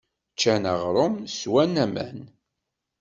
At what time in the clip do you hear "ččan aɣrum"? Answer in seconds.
0.33-1.15